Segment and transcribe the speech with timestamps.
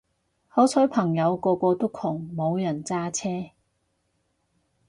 [0.47, 3.51] 好彩朋友個個都窮冇人揸車